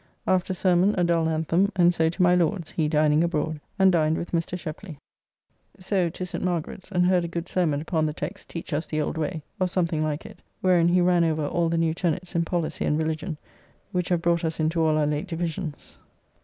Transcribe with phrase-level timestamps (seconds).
[0.25, 4.17] After sermon a dull anthem, and so to my Lord's (he dining abroad) and dined
[4.17, 4.57] with Mr.
[4.57, 4.97] Sheply.
[5.77, 6.43] So, to St.
[6.43, 9.67] Margarett's, and heard a good sermon upon the text "Teach us the old way," or
[9.67, 13.37] something like it, wherein he ran over all the new tenets in policy and religion,
[13.91, 15.99] which have brought us into all our late divisions.